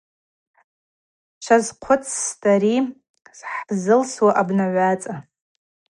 [1.43, 2.75] Швазхъвыцстӏ ари
[3.65, 5.15] хӏзылсуа абнагӏваца.